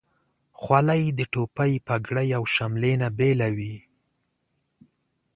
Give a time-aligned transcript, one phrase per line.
[0.61, 3.75] خولۍ د ټوپۍ، پګړۍ، او شملې نه بیله وي.